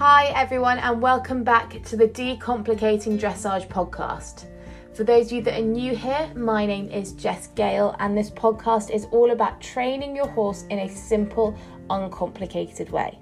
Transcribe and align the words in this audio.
Hi, 0.00 0.28
everyone, 0.28 0.78
and 0.78 1.02
welcome 1.02 1.44
back 1.44 1.82
to 1.82 1.94
the 1.94 2.08
Decomplicating 2.08 3.20
Dressage 3.20 3.68
podcast. 3.68 4.46
For 4.94 5.04
those 5.04 5.26
of 5.26 5.32
you 5.32 5.42
that 5.42 5.60
are 5.60 5.62
new 5.62 5.94
here, 5.94 6.32
my 6.34 6.64
name 6.64 6.88
is 6.88 7.12
Jess 7.12 7.48
Gale, 7.48 7.94
and 7.98 8.16
this 8.16 8.30
podcast 8.30 8.88
is 8.88 9.04
all 9.10 9.32
about 9.32 9.60
training 9.60 10.16
your 10.16 10.28
horse 10.28 10.64
in 10.70 10.78
a 10.78 10.88
simple, 10.88 11.54
uncomplicated 11.90 12.88
way. 12.88 13.18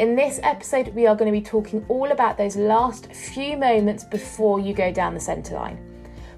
In 0.00 0.16
this 0.16 0.40
episode, 0.42 0.88
we 0.88 1.06
are 1.06 1.14
going 1.14 1.32
to 1.32 1.38
be 1.40 1.44
talking 1.44 1.86
all 1.86 2.10
about 2.10 2.36
those 2.36 2.56
last 2.56 3.12
few 3.12 3.56
moments 3.56 4.02
before 4.02 4.58
you 4.58 4.74
go 4.74 4.90
down 4.90 5.14
the 5.14 5.20
centre 5.20 5.54
line. 5.54 5.78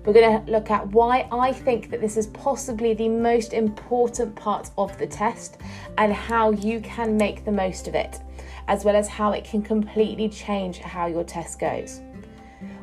We're 0.05 0.13
going 0.13 0.45
to 0.45 0.53
look 0.53 0.71
at 0.71 0.89
why 0.89 1.27
I 1.33 1.55
think 1.55 1.89
that 1.91 2.03
this 2.03 2.19
is 2.19 2.27
possibly 2.27 2.93
the 2.93 3.09
most 3.09 3.55
important 3.55 4.37
part 4.37 4.73
of 4.77 4.99
the 4.99 5.07
test 5.07 5.57
and 5.97 6.13
how 6.13 6.51
you 6.51 6.81
can 6.81 7.17
make 7.17 7.47
the 7.47 7.53
most 7.53 7.89
of 7.89 7.95
it 7.95 8.21
as 8.69 8.85
well 8.85 8.97
as 8.97 9.09
how 9.09 9.33
it 9.33 9.45
can 9.45 9.63
completely 9.63 10.29
change 10.29 10.79
how 10.79 11.07
your 11.07 11.25
test 11.25 11.59
goes. 11.59 12.01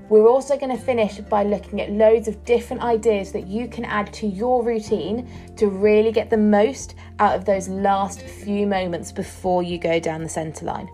We're 0.09 0.27
also 0.27 0.57
going 0.57 0.75
to 0.75 0.81
finish 0.81 1.17
by 1.19 1.43
looking 1.43 1.81
at 1.81 1.91
loads 1.91 2.27
of 2.27 2.43
different 2.45 2.83
ideas 2.83 3.31
that 3.31 3.47
you 3.47 3.67
can 3.67 3.85
add 3.85 4.11
to 4.13 4.27
your 4.27 4.63
routine 4.63 5.27
to 5.55 5.67
really 5.67 6.11
get 6.11 6.29
the 6.29 6.37
most 6.37 6.95
out 7.19 7.35
of 7.35 7.45
those 7.45 7.67
last 7.69 8.21
few 8.21 8.67
moments 8.67 9.11
before 9.11 9.63
you 9.63 9.77
go 9.77 9.99
down 9.99 10.21
the 10.21 10.29
centre 10.29 10.65
line. 10.65 10.89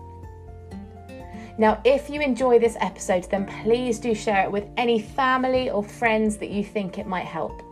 Now, 1.58 1.82
if 1.84 2.08
you 2.08 2.22
enjoy 2.22 2.58
this 2.58 2.76
episode, 2.80 3.24
then 3.30 3.44
please 3.62 3.98
do 3.98 4.14
share 4.14 4.44
it 4.44 4.50
with 4.50 4.66
any 4.78 4.98
family 4.98 5.68
or 5.68 5.82
friends 5.82 6.38
that 6.38 6.48
you 6.48 6.64
think 6.64 6.96
it 6.96 7.06
might 7.06 7.26
help. 7.26 7.62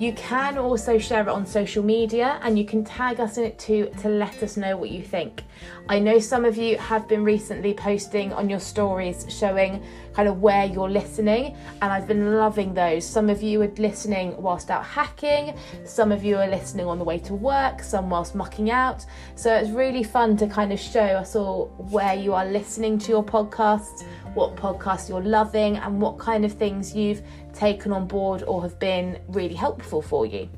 You 0.00 0.14
can 0.14 0.56
also 0.56 0.98
share 0.98 1.20
it 1.20 1.28
on 1.28 1.44
social 1.44 1.84
media 1.84 2.40
and 2.42 2.58
you 2.58 2.64
can 2.64 2.82
tag 2.84 3.20
us 3.20 3.36
in 3.36 3.44
it 3.44 3.58
too 3.58 3.92
to 4.00 4.08
let 4.08 4.42
us 4.42 4.56
know 4.56 4.74
what 4.74 4.88
you 4.88 5.02
think. 5.02 5.42
I 5.90 5.98
know 5.98 6.18
some 6.18 6.46
of 6.46 6.56
you 6.56 6.78
have 6.78 7.06
been 7.06 7.22
recently 7.22 7.74
posting 7.74 8.32
on 8.32 8.48
your 8.48 8.60
stories 8.60 9.26
showing 9.28 9.84
kind 10.14 10.26
of 10.26 10.40
where 10.40 10.64
you're 10.64 10.88
listening, 10.88 11.56
and 11.82 11.92
I've 11.92 12.08
been 12.08 12.34
loving 12.34 12.74
those. 12.74 13.04
Some 13.04 13.28
of 13.28 13.42
you 13.42 13.62
are 13.62 13.68
listening 13.76 14.40
whilst 14.40 14.70
out 14.70 14.84
hacking, 14.84 15.56
some 15.84 16.12
of 16.12 16.24
you 16.24 16.36
are 16.38 16.48
listening 16.48 16.86
on 16.86 16.98
the 16.98 17.04
way 17.04 17.18
to 17.18 17.34
work, 17.34 17.82
some 17.82 18.10
whilst 18.10 18.34
mucking 18.34 18.70
out. 18.70 19.04
So 19.34 19.54
it's 19.54 19.70
really 19.70 20.02
fun 20.02 20.36
to 20.38 20.46
kind 20.46 20.72
of 20.72 20.80
show 20.80 21.00
us 21.00 21.36
all 21.36 21.66
where 21.76 22.14
you 22.14 22.32
are 22.32 22.46
listening 22.46 22.98
to 23.00 23.08
your 23.08 23.24
podcasts, 23.24 24.02
what 24.34 24.56
podcasts 24.56 25.08
you're 25.08 25.22
loving, 25.22 25.76
and 25.76 26.00
what 26.00 26.18
kind 26.18 26.44
of 26.44 26.52
things 26.52 26.94
you've 26.94 27.22
taken 27.54 27.92
on 27.92 28.06
board 28.06 28.42
or 28.44 28.62
have 28.62 28.78
been 28.78 29.18
really 29.28 29.54
helpful 29.54 30.02
for 30.02 30.26
you. 30.26 30.48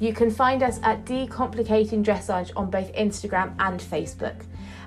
You 0.00 0.12
can 0.12 0.30
find 0.30 0.62
us 0.62 0.78
at 0.82 1.04
Decomplicating 1.04 2.04
Dressage 2.04 2.52
on 2.54 2.70
both 2.70 2.92
Instagram 2.92 3.54
and 3.58 3.80
Facebook. 3.80 4.44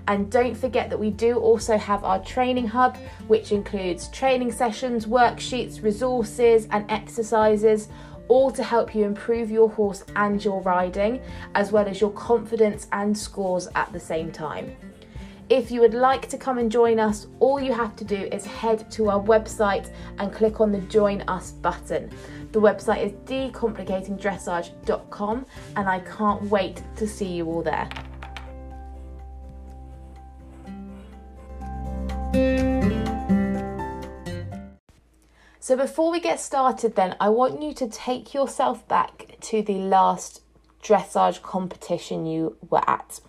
And 0.07 0.31
don't 0.31 0.55
forget 0.55 0.89
that 0.89 0.97
we 0.97 1.11
do 1.11 1.37
also 1.37 1.77
have 1.77 2.03
our 2.03 2.23
training 2.23 2.67
hub, 2.67 2.97
which 3.27 3.51
includes 3.51 4.07
training 4.09 4.51
sessions, 4.51 5.05
worksheets, 5.05 5.83
resources, 5.83 6.67
and 6.71 6.89
exercises, 6.89 7.89
all 8.29 8.49
to 8.51 8.63
help 8.63 8.95
you 8.95 9.03
improve 9.03 9.51
your 9.51 9.69
horse 9.69 10.05
and 10.15 10.43
your 10.43 10.61
riding, 10.61 11.21
as 11.55 11.71
well 11.71 11.87
as 11.87 11.99
your 11.99 12.11
confidence 12.11 12.87
and 12.93 13.15
scores 13.17 13.67
at 13.75 13.91
the 13.91 13.99
same 13.99 14.31
time. 14.31 14.75
If 15.51 15.69
you 15.69 15.81
would 15.81 15.93
like 15.93 16.27
to 16.29 16.37
come 16.37 16.57
and 16.59 16.71
join 16.71 16.97
us, 16.97 17.27
all 17.41 17.59
you 17.59 17.73
have 17.73 17.97
to 17.97 18.05
do 18.05 18.29
is 18.31 18.45
head 18.45 18.89
to 18.91 19.09
our 19.09 19.19
website 19.19 19.91
and 20.17 20.31
click 20.31 20.61
on 20.61 20.71
the 20.71 20.79
Join 20.79 21.23
Us 21.23 21.51
button. 21.51 22.09
The 22.53 22.61
website 22.61 23.05
is 23.05 23.11
decomplicatingdressage.com 23.25 25.45
and 25.75 25.89
I 25.89 25.99
can't 25.99 26.41
wait 26.43 26.81
to 26.95 27.05
see 27.05 27.25
you 27.25 27.47
all 27.47 27.63
there. 27.63 27.89
So, 35.59 35.75
before 35.75 36.13
we 36.13 36.21
get 36.21 36.39
started, 36.39 36.95
then, 36.95 37.17
I 37.19 37.27
want 37.27 37.61
you 37.61 37.73
to 37.73 37.89
take 37.89 38.33
yourself 38.33 38.87
back 38.87 39.35
to 39.41 39.61
the 39.61 39.79
last 39.79 40.43
dressage 40.81 41.41
competition 41.41 42.25
you 42.25 42.55
were 42.69 42.89
at. 42.89 43.19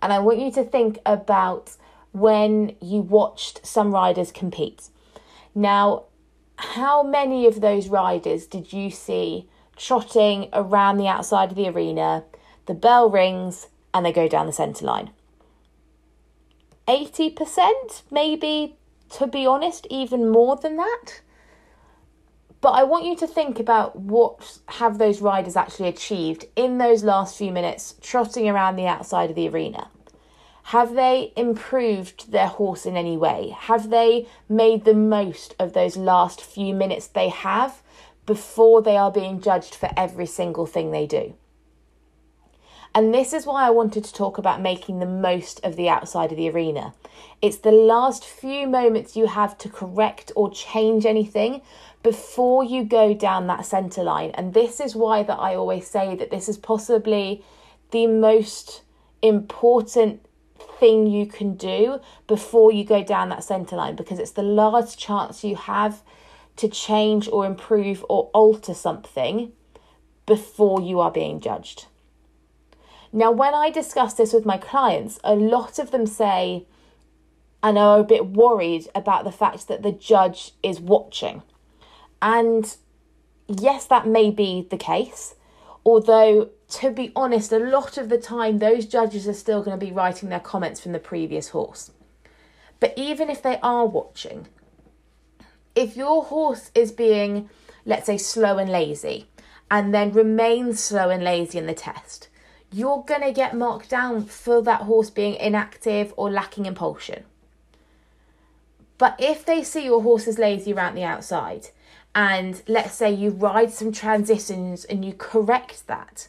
And 0.00 0.12
I 0.12 0.18
want 0.18 0.38
you 0.38 0.50
to 0.52 0.64
think 0.64 0.98
about 1.04 1.76
when 2.12 2.76
you 2.80 3.00
watched 3.00 3.66
some 3.66 3.92
riders 3.92 4.32
compete. 4.32 4.88
Now, 5.54 6.04
how 6.56 7.02
many 7.02 7.46
of 7.46 7.60
those 7.60 7.88
riders 7.88 8.46
did 8.46 8.72
you 8.72 8.90
see 8.90 9.48
trotting 9.76 10.48
around 10.52 10.96
the 10.96 11.08
outside 11.08 11.50
of 11.50 11.56
the 11.56 11.68
arena? 11.68 12.24
The 12.66 12.74
bell 12.74 13.10
rings 13.10 13.68
and 13.94 14.04
they 14.04 14.12
go 14.12 14.28
down 14.28 14.46
the 14.46 14.52
centre 14.52 14.84
line. 14.84 15.10
80%, 16.86 18.02
maybe, 18.10 18.76
to 19.10 19.26
be 19.26 19.46
honest, 19.46 19.86
even 19.90 20.30
more 20.30 20.56
than 20.56 20.76
that. 20.76 21.20
But 22.68 22.74
I 22.74 22.84
want 22.84 23.06
you 23.06 23.16
to 23.16 23.26
think 23.26 23.58
about 23.58 23.96
what 23.98 24.58
have 24.66 24.98
those 24.98 25.22
riders 25.22 25.56
actually 25.56 25.88
achieved 25.88 26.44
in 26.54 26.76
those 26.76 27.02
last 27.02 27.38
few 27.38 27.50
minutes 27.50 27.94
trotting 28.02 28.46
around 28.46 28.76
the 28.76 28.86
outside 28.86 29.30
of 29.30 29.36
the 29.36 29.48
arena. 29.48 29.88
Have 30.64 30.92
they 30.94 31.32
improved 31.34 32.30
their 32.30 32.48
horse 32.48 32.84
in 32.84 32.94
any 32.94 33.16
way? 33.16 33.56
Have 33.58 33.88
they 33.88 34.28
made 34.50 34.84
the 34.84 34.92
most 34.92 35.54
of 35.58 35.72
those 35.72 35.96
last 35.96 36.42
few 36.42 36.74
minutes 36.74 37.06
they 37.06 37.30
have 37.30 37.82
before 38.26 38.82
they 38.82 38.98
are 38.98 39.10
being 39.10 39.40
judged 39.40 39.74
for 39.74 39.88
every 39.96 40.26
single 40.26 40.66
thing 40.66 40.90
they 40.90 41.06
do? 41.06 41.32
And 42.94 43.14
this 43.14 43.32
is 43.32 43.46
why 43.46 43.66
I 43.66 43.70
wanted 43.70 44.04
to 44.04 44.12
talk 44.12 44.36
about 44.36 44.60
making 44.60 44.98
the 44.98 45.06
most 45.06 45.64
of 45.64 45.76
the 45.76 45.88
outside 45.88 46.32
of 46.32 46.36
the 46.36 46.50
arena. 46.50 46.94
It's 47.40 47.58
the 47.58 47.72
last 47.72 48.24
few 48.24 48.66
moments 48.66 49.16
you 49.16 49.26
have 49.26 49.56
to 49.58 49.68
correct 49.68 50.32
or 50.36 50.50
change 50.50 51.06
anything 51.06 51.62
before 52.02 52.64
you 52.64 52.84
go 52.84 53.14
down 53.14 53.46
that 53.46 53.66
centre 53.66 54.02
line. 54.02 54.30
And 54.34 54.54
this 54.54 54.80
is 54.80 54.94
why 54.94 55.22
that 55.22 55.38
I 55.38 55.54
always 55.54 55.86
say 55.86 56.14
that 56.16 56.30
this 56.30 56.48
is 56.48 56.56
possibly 56.56 57.44
the 57.90 58.06
most 58.06 58.82
important 59.22 60.24
thing 60.78 61.06
you 61.06 61.26
can 61.26 61.54
do 61.54 62.00
before 62.26 62.72
you 62.72 62.84
go 62.84 63.02
down 63.02 63.28
that 63.30 63.44
centre 63.44 63.76
line 63.76 63.96
because 63.96 64.18
it's 64.18 64.32
the 64.32 64.42
last 64.42 64.98
chance 64.98 65.42
you 65.42 65.56
have 65.56 66.02
to 66.56 66.68
change 66.68 67.28
or 67.28 67.46
improve 67.46 68.04
or 68.08 68.30
alter 68.34 68.74
something 68.74 69.52
before 70.26 70.80
you 70.80 71.00
are 71.00 71.10
being 71.10 71.40
judged. 71.40 71.86
Now, 73.12 73.30
when 73.30 73.54
I 73.54 73.70
discuss 73.70 74.14
this 74.14 74.32
with 74.32 74.44
my 74.44 74.58
clients, 74.58 75.18
a 75.24 75.34
lot 75.34 75.78
of 75.78 75.90
them 75.90 76.06
say 76.06 76.66
and 77.62 77.78
are 77.78 78.00
a 78.00 78.04
bit 78.04 78.26
worried 78.26 78.88
about 78.94 79.24
the 79.24 79.32
fact 79.32 79.66
that 79.68 79.82
the 79.82 79.92
judge 79.92 80.52
is 80.62 80.80
watching. 80.80 81.42
And 82.20 82.76
yes, 83.46 83.86
that 83.86 84.06
may 84.06 84.30
be 84.30 84.66
the 84.70 84.76
case, 84.76 85.34
although 85.84 86.50
to 86.68 86.90
be 86.90 87.12
honest, 87.16 87.50
a 87.50 87.58
lot 87.58 87.96
of 87.96 88.08
the 88.08 88.18
time 88.18 88.58
those 88.58 88.86
judges 88.86 89.26
are 89.26 89.34
still 89.34 89.62
going 89.62 89.78
to 89.78 89.84
be 89.84 89.92
writing 89.92 90.28
their 90.28 90.40
comments 90.40 90.80
from 90.80 90.92
the 90.92 90.98
previous 90.98 91.48
horse. 91.50 91.90
But 92.78 92.92
even 92.96 93.30
if 93.30 93.42
they 93.42 93.58
are 93.62 93.86
watching, 93.86 94.46
if 95.74 95.96
your 95.96 96.24
horse 96.24 96.70
is 96.74 96.92
being, 96.92 97.48
let's 97.86 98.06
say, 98.06 98.18
slow 98.18 98.58
and 98.58 98.70
lazy, 98.70 99.26
and 99.70 99.94
then 99.94 100.12
remains 100.12 100.80
slow 100.80 101.08
and 101.08 101.24
lazy 101.24 101.58
in 101.58 101.66
the 101.66 101.74
test, 101.74 102.28
you're 102.70 103.02
going 103.06 103.22
to 103.22 103.32
get 103.32 103.56
marked 103.56 103.88
down 103.88 104.26
for 104.26 104.62
that 104.62 104.82
horse 104.82 105.08
being 105.08 105.34
inactive 105.36 106.12
or 106.16 106.30
lacking 106.30 106.66
impulsion. 106.66 107.24
But 108.98 109.16
if 109.18 109.46
they 109.46 109.62
see 109.62 109.84
your 109.84 110.02
horse 110.02 110.26
is 110.26 110.38
lazy 110.38 110.72
around 110.72 110.96
the 110.96 111.04
outside, 111.04 111.68
and 112.14 112.62
let's 112.66 112.94
say 112.94 113.12
you 113.12 113.30
ride 113.30 113.72
some 113.72 113.92
transitions 113.92 114.84
and 114.84 115.04
you 115.04 115.12
correct 115.12 115.86
that, 115.86 116.28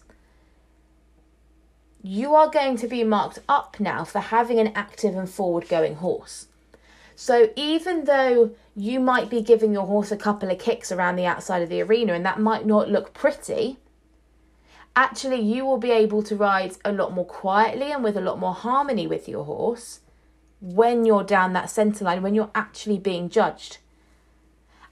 you 2.01 2.33
are 2.35 2.49
going 2.49 2.77
to 2.77 2.87
be 2.87 3.03
marked 3.03 3.39
up 3.49 3.79
now 3.79 4.03
for 4.03 4.19
having 4.19 4.59
an 4.59 4.71
active 4.75 5.15
and 5.15 5.29
forward 5.29 5.67
going 5.67 5.95
horse. 5.95 6.47
So 7.15 7.49
even 7.57 8.05
though 8.05 8.51
you 8.75 8.99
might 9.01 9.29
be 9.29 9.41
giving 9.41 9.73
your 9.73 9.85
horse 9.85 10.09
a 10.09 10.15
couple 10.15 10.49
of 10.49 10.57
kicks 10.57 10.91
around 10.91 11.17
the 11.17 11.25
outside 11.25 11.61
of 11.61 11.67
the 11.67 11.81
arena 11.81 12.13
and 12.13 12.25
that 12.25 12.39
might 12.39 12.65
not 12.65 12.89
look 12.89 13.13
pretty, 13.13 13.77
actually 14.95 15.41
you 15.41 15.65
will 15.65 15.77
be 15.77 15.91
able 15.91 16.23
to 16.23 16.35
ride 16.35 16.77
a 16.85 16.93
lot 16.93 17.13
more 17.13 17.25
quietly 17.25 17.91
and 17.91 18.03
with 18.03 18.15
a 18.15 18.21
lot 18.21 18.39
more 18.39 18.53
harmony 18.53 19.05
with 19.05 19.27
your 19.27 19.43
horse 19.43 19.99
when 20.61 21.05
you're 21.05 21.23
down 21.23 21.51
that 21.53 21.69
centre 21.69 22.05
line, 22.05 22.21
when 22.21 22.35
you're 22.35 22.51
actually 22.55 22.97
being 22.97 23.29
judged. 23.29 23.79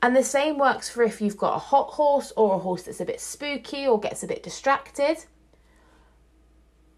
And 0.02 0.16
the 0.16 0.24
same 0.24 0.58
works 0.58 0.90
for 0.90 1.04
if 1.04 1.22
you've 1.22 1.38
got 1.38 1.56
a 1.56 1.60
hot 1.60 1.90
horse 1.92 2.32
or 2.36 2.56
a 2.56 2.60
horse 2.60 2.84
that's 2.84 3.02
a 3.02 3.06
bit 3.06 3.20
spooky 3.20 3.88
or 3.88 4.00
gets 4.00 4.24
a 4.24 4.28
bit 4.28 4.44
distracted 4.44 5.26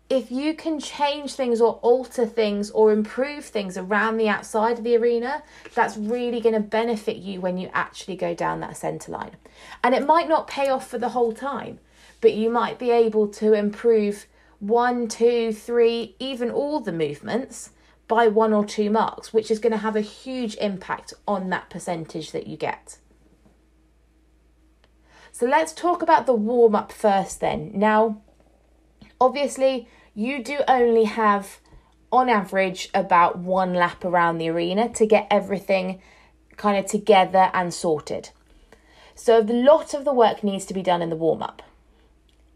if 0.10 0.32
you 0.32 0.56
can 0.56 0.80
change 0.80 1.34
things 1.34 1.62
or 1.62 1.74
alter 1.84 2.26
things 2.26 2.72
or 2.72 2.92
improve 2.92 3.46
things 3.46 3.78
around 3.78 4.18
the 4.18 4.28
outside 4.28 4.80
of 4.80 4.84
the 4.84 4.98
arena, 4.98 5.44
that's 5.76 5.98
really 5.98 6.42
going 6.42 6.56
to 6.56 6.62
benefit 6.62 7.18
you 7.18 7.40
when 7.40 7.58
you 7.58 7.70
actually 7.74 8.16
go 8.16 8.34
down 8.34 8.60
that 8.60 8.76
centre 8.76 9.12
line. 9.12 9.36
And 9.84 9.94
it 9.94 10.06
might 10.06 10.28
not 10.28 10.48
pay 10.48 10.70
off 10.70 10.90
for 10.90 10.98
the 10.98 11.10
whole 11.10 11.32
time, 11.32 11.80
but 12.22 12.34
you 12.34 12.50
might 12.50 12.80
be 12.80 12.90
able 12.90 13.28
to 13.28 13.54
improve 13.54 14.26
one, 14.58 15.08
two, 15.08 15.54
three, 15.54 16.16
even 16.18 16.50
all 16.50 16.80
the 16.80 16.92
movements 16.92 17.70
by 18.10 18.28
one 18.28 18.52
or 18.52 18.66
two 18.66 18.90
marks, 18.90 19.32
which 19.32 19.50
is 19.50 19.60
going 19.60 19.72
to 19.72 19.78
have 19.78 19.96
a 19.96 20.02
huge 20.02 20.56
impact 20.56 21.14
on 21.28 21.50
that 21.52 21.70
percentage 21.70 22.32
that 22.34 22.48
you 22.48 22.58
get. 22.58 22.98
So 25.32 25.46
let's 25.46 25.72
talk 25.72 26.02
about 26.02 26.26
the 26.26 26.34
warm 26.34 26.76
up 26.76 26.92
first 26.92 27.40
then. 27.40 27.72
Now, 27.74 28.22
obviously, 29.22 29.88
you 30.16 30.44
do 30.44 30.58
only 30.68 31.04
have, 31.04 31.60
on 32.12 32.30
average, 32.30 32.90
about 32.96 33.38
one 33.38 33.76
lap 33.76 34.04
around 34.04 34.40
the 34.40 34.50
arena 34.50 34.90
to 34.90 35.06
get 35.06 35.28
everything 35.30 36.02
kind 36.58 36.84
of 36.84 36.90
together 36.90 37.52
and 37.54 37.72
sorted. 37.72 38.32
So, 39.14 39.40
a 39.40 39.44
lot 39.44 39.94
of 39.94 40.04
the 40.04 40.14
work 40.14 40.44
needs 40.44 40.66
to 40.66 40.74
be 40.74 40.82
done 40.82 41.04
in 41.04 41.12
the 41.12 41.16
warm 41.16 41.44
up. 41.44 41.62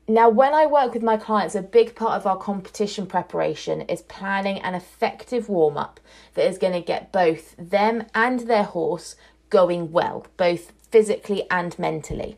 Now, 0.08 0.28
when 0.28 0.54
I 0.54 0.66
work 0.66 0.94
with 0.94 1.02
my 1.02 1.16
clients, 1.16 1.56
a 1.56 1.62
big 1.62 1.96
part 1.96 2.20
of 2.20 2.28
our 2.28 2.36
competition 2.36 3.08
preparation 3.08 3.82
is 3.82 4.02
planning 4.02 4.60
an 4.60 4.76
effective 4.76 5.48
warm 5.48 5.78
up 5.78 6.02
that 6.34 6.46
is 6.46 6.58
going 6.58 6.74
to 6.74 6.82
get 6.82 7.14
both 7.14 7.56
them 7.58 8.08
and 8.14 8.42
their 8.42 8.64
horse 8.64 9.16
going 9.50 9.94
well, 9.94 10.28
both 10.36 10.74
physically 10.92 11.50
and 11.50 11.80
mentally. 11.80 12.36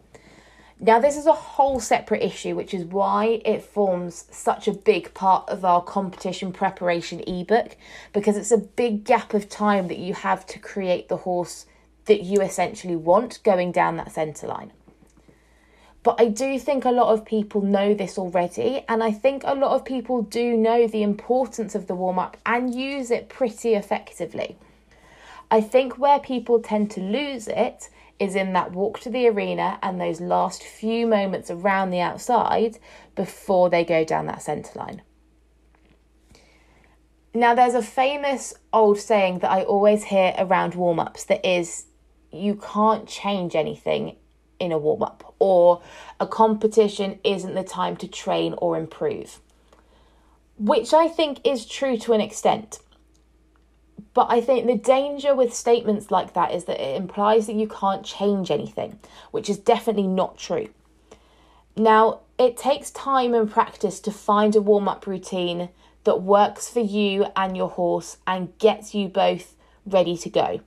Now, 0.80 1.00
this 1.00 1.18
is 1.18 1.26
a 1.26 1.34
whole 1.34 1.80
separate 1.80 2.22
issue, 2.22 2.56
which 2.56 2.72
is 2.72 2.84
why 2.86 3.42
it 3.44 3.64
forms 3.64 4.26
such 4.30 4.68
a 4.68 4.74
big 4.74 5.16
part 5.16 5.50
of 5.50 5.66
our 5.66 5.82
competition 5.82 6.52
preparation 6.52 7.22
ebook 7.22 7.78
because 8.14 8.38
it's 8.38 8.52
a 8.52 8.60
big 8.60 9.06
gap 9.06 9.34
of 9.34 9.50
time 9.50 9.88
that 9.88 9.98
you 9.98 10.14
have 10.14 10.46
to 10.48 10.60
create 10.60 11.08
the 11.08 11.18
horse 11.18 11.66
that 12.06 12.22
you 12.22 12.42
essentially 12.42 12.96
want 12.96 13.40
going 13.44 13.72
down 13.72 13.98
that 13.98 14.12
centre 14.12 14.46
line. 14.46 14.72
But 16.06 16.22
I 16.22 16.28
do 16.28 16.60
think 16.60 16.86
a 16.86 16.92
lot 16.92 17.12
of 17.12 17.25
people 17.25 17.62
know 17.62 17.96
this 17.96 18.19
already, 18.19 18.86
and 18.88 19.04
I 19.04 19.12
think 19.12 19.42
a 19.44 19.56
lot 19.56 19.72
of 19.72 19.84
people 19.84 20.22
do 20.22 20.56
know 20.56 20.86
the 20.86 21.02
importance 21.02 21.74
of 21.74 21.88
the 21.88 21.96
warm 21.96 22.19
up 22.19 22.38
and 22.46 22.75
use 22.75 23.10
it 23.10 23.28
pretty 23.28 23.74
effectively. 23.74 24.56
I 25.50 25.62
think 25.62 25.98
where 25.98 26.19
people 26.19 26.62
tend 26.62 26.92
to 26.92 27.02
lose 27.02 27.48
it 27.48 27.90
is 28.19 28.36
in 28.36 28.54
that 28.54 28.72
walk 28.72 29.00
to 29.00 29.10
the 29.10 29.28
arena 29.28 29.80
and 29.81 30.00
those 30.00 30.22
last 30.22 30.62
few 30.62 31.07
moments 31.07 31.50
around 31.50 31.90
the 31.90 32.02
outside 32.02 32.78
before 33.16 33.72
they 33.72 33.84
go 33.84 34.06
down 34.06 34.28
that 34.28 34.44
centre 34.44 34.78
line. 34.78 35.02
Now, 37.34 37.56
there's 37.56 37.74
a 37.74 37.81
famous 37.81 38.54
old 38.72 39.00
saying 39.00 39.40
that 39.40 39.50
I 39.50 39.63
always 39.63 40.04
hear 40.04 40.36
around 40.38 40.75
warm 40.75 41.00
ups 41.00 41.24
that 41.24 41.44
is, 41.44 41.88
you 42.31 42.54
can't 42.54 43.07
change 43.07 43.56
anything 43.56 44.18
in 44.60 44.72
a 44.72 44.78
warm 44.78 45.04
up, 45.04 45.36
or 45.40 45.81
a 46.19 46.28
competition 46.28 47.19
isn't 47.24 47.56
the 47.56 47.63
time 47.63 47.98
to 47.98 48.07
train 48.07 48.54
or 48.57 48.78
improve. 48.78 49.40
Which 50.57 50.94
I 50.94 51.07
think 51.07 51.40
is 51.44 51.66
true 51.66 51.98
to 51.98 52.13
an 52.13 52.22
extent. 52.22 52.80
But 54.13 54.28
I 54.30 54.40
think 54.40 54.66
the 54.66 54.78
danger 54.78 55.36
with 55.36 55.54
statements 55.54 56.10
like 56.10 56.34
that 56.34 56.54
is 56.54 56.66
that 56.66 56.80
it 56.80 56.96
implies 56.96 57.48
that 57.48 57.56
you 57.56 57.68
can't 57.68 58.06
change 58.06 58.50
anything, 58.50 59.00
which 59.31 59.50
is 59.50 59.57
definitely 59.57 60.07
not 60.07 60.38
true. 60.38 60.69
Now, 61.75 62.22
it 62.38 62.56
takes 62.56 62.92
time 62.92 63.34
and 63.34 63.52
practice 63.52 64.00
to 64.02 64.12
find 64.12 64.56
a 64.56 64.62
warm 64.62 64.88
up 64.88 65.06
routine 65.06 65.69
that 66.06 66.22
works 66.22 66.69
for 66.69 66.80
you 66.80 67.25
and 67.36 67.57
your 67.57 67.69
horse 67.69 68.18
and 68.25 68.57
gets 68.57 68.96
you 68.96 69.10
both 69.10 69.56
ready 69.86 70.16
to 70.18 70.30
go. 70.30 70.62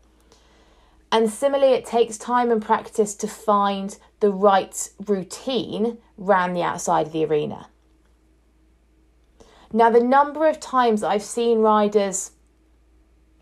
And 1.11 1.31
similarly, 1.31 1.73
it 1.73 1.87
takes 1.87 2.19
time 2.19 2.51
and 2.51 2.63
practice 2.63 3.15
to 3.17 3.29
find 3.29 3.97
the 4.21 4.31
right 4.31 4.91
routine 5.07 5.99
round 6.17 6.55
the 6.55 6.63
outside 6.63 7.07
of 7.07 7.13
the 7.13 7.25
arena. 7.25 7.69
Now, 9.73 9.91
the 9.91 10.03
number 10.03 10.47
of 10.47 10.61
times 10.61 11.03
I've 11.03 11.23
seen 11.23 11.61
riders 11.61 12.33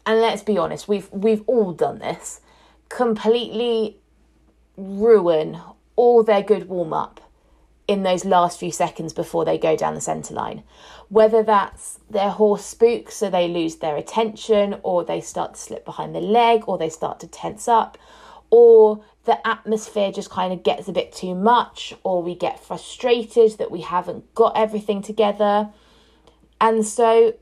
and 0.06 0.20
let's 0.20 0.42
be 0.42 0.56
honest, 0.56 0.86
we've 0.86 1.10
we've 1.10 1.42
all 1.46 1.72
done 1.72 1.98
this, 1.98 2.40
completely 2.88 3.98
ruin 4.76 5.60
all 5.96 6.22
their 6.22 6.42
good 6.42 6.68
warm 6.68 6.92
up 6.92 7.20
in 7.88 8.02
those 8.02 8.24
last 8.24 8.58
few 8.58 8.72
seconds 8.72 9.12
before 9.12 9.44
they 9.44 9.58
go 9.58 9.76
down 9.76 9.94
the 9.94 10.00
centre 10.00 10.34
line. 10.34 10.62
Whether 11.08 11.42
that's 11.42 12.00
their 12.10 12.30
horse 12.30 12.64
spooks 12.64 13.16
so 13.16 13.30
they 13.30 13.48
lose 13.48 13.76
their 13.76 13.96
attention, 13.96 14.76
or 14.82 15.04
they 15.04 15.20
start 15.20 15.54
to 15.54 15.60
slip 15.60 15.84
behind 15.84 16.14
the 16.14 16.20
leg, 16.20 16.64
or 16.66 16.78
they 16.78 16.88
start 16.88 17.20
to 17.20 17.28
tense 17.28 17.68
up, 17.68 17.96
or 18.50 19.04
the 19.24 19.46
atmosphere 19.46 20.12
just 20.12 20.30
kind 20.30 20.52
of 20.52 20.62
gets 20.62 20.88
a 20.88 20.92
bit 20.92 21.12
too 21.12 21.34
much, 21.34 21.94
or 22.02 22.22
we 22.22 22.34
get 22.34 22.64
frustrated 22.64 23.58
that 23.58 23.70
we 23.70 23.82
haven't 23.82 24.34
got 24.34 24.56
everything 24.56 25.02
together. 25.02 25.68
And 26.60 26.86
so 26.86 27.34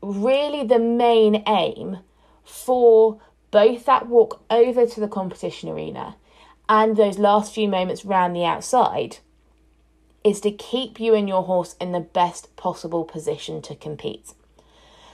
really 0.00 0.64
the 0.64 0.78
main 0.78 1.42
aim 1.46 1.98
for 2.44 3.20
both 3.50 3.84
that 3.86 4.08
walk 4.08 4.42
over 4.50 4.86
to 4.86 5.00
the 5.00 5.08
competition 5.08 5.68
arena 5.68 6.16
and 6.68 6.96
those 6.96 7.18
last 7.18 7.52
few 7.54 7.68
moments 7.68 8.04
round 8.04 8.34
the 8.34 8.44
outside 8.44 9.18
is 10.28 10.40
to 10.42 10.50
keep 10.50 11.00
you 11.00 11.14
and 11.14 11.26
your 11.26 11.42
horse 11.42 11.74
in 11.80 11.92
the 11.92 12.00
best 12.00 12.54
possible 12.56 13.04
position 13.04 13.62
to 13.62 13.74
compete. 13.74 14.34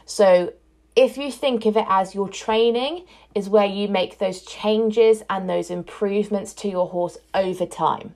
So, 0.05 0.53
if 0.97 1.17
you 1.17 1.31
think 1.31 1.67
of 1.67 1.77
it 1.77 1.87
as 1.89 2.15
your 2.15 2.29
training 2.29 3.05
is 3.35 3.49
where 3.49 3.67
you 3.67 3.89
make 3.89 4.19
those 4.19 4.43
changes 4.43 5.23
and 5.29 5.49
those 5.49 5.71
improvements 5.71 6.53
to 6.55 6.69
your 6.69 6.89
horse 6.89 7.19
over 7.33 7.67
time. 7.67 8.15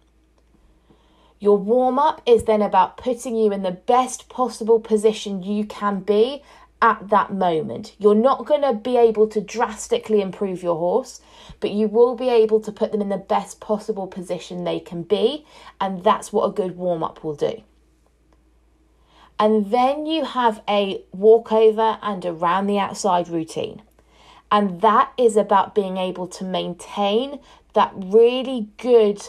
Your 1.40 1.56
warm 1.56 1.98
up 1.98 2.20
is 2.26 2.44
then 2.44 2.62
about 2.62 2.96
putting 2.96 3.36
you 3.36 3.52
in 3.52 3.62
the 3.62 3.70
best 3.70 4.28
possible 4.28 4.80
position 4.80 5.42
you 5.42 5.64
can 5.64 6.00
be 6.00 6.42
at 6.80 7.08
that 7.10 7.32
moment. 7.32 7.94
You're 7.98 8.14
not 8.14 8.46
going 8.46 8.62
to 8.62 8.72
be 8.72 8.96
able 8.96 9.26
to 9.28 9.40
drastically 9.40 10.20
improve 10.20 10.62
your 10.62 10.76
horse, 10.76 11.20
but 11.60 11.70
you 11.70 11.88
will 11.88 12.14
be 12.14 12.28
able 12.28 12.60
to 12.60 12.72
put 12.72 12.92
them 12.92 13.00
in 13.00 13.08
the 13.08 13.16
best 13.16 13.60
possible 13.60 14.06
position 14.06 14.64
they 14.64 14.80
can 14.80 15.02
be, 15.02 15.44
and 15.80 16.04
that's 16.04 16.32
what 16.32 16.46
a 16.46 16.52
good 16.52 16.76
warm 16.76 17.02
up 17.02 17.24
will 17.24 17.34
do. 17.34 17.62
And 19.40 19.70
then 19.70 20.06
you 20.06 20.24
have 20.24 20.62
a 20.68 21.02
walkover 21.12 21.98
and 22.02 22.24
around 22.24 22.66
the 22.66 22.78
outside 22.78 23.28
routine. 23.28 23.82
And 24.50 24.80
that 24.80 25.12
is 25.16 25.36
about 25.36 25.74
being 25.74 25.96
able 25.96 26.26
to 26.28 26.44
maintain 26.44 27.38
that 27.74 27.92
really 27.96 28.68
good 28.78 29.22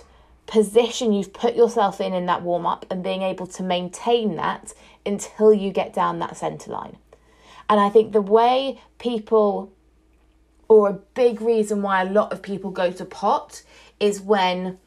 position 0.48 1.13
you've 1.13 1.34
put 1.34 1.56
yourself 1.56 2.01
in 2.01 2.13
in 2.13 2.25
that 2.25 2.41
warm 2.41 2.65
up 2.65 2.86
and 2.89 3.03
being 3.03 3.22
able 3.22 3.46
to 3.46 3.62
maintain 3.62 4.36
that 4.38 4.74
until 5.06 5.53
you 5.53 5.72
get 5.72 5.94
down 5.94 6.18
that 6.20 6.38
centre 6.38 6.72
line. 6.72 6.98
And 7.69 7.79
I 7.79 7.89
think 7.89 8.11
the 8.11 8.21
way 8.21 8.81
people, 8.97 9.71
or 10.67 10.89
a 10.89 10.93
big 10.93 11.39
reason 11.39 11.81
why 11.81 12.01
a 12.01 12.09
lot 12.09 12.33
of 12.33 12.41
people 12.41 12.71
go 12.71 12.91
to 12.91 13.05
pot, 13.05 13.61
is 13.99 14.19
when 14.19 14.79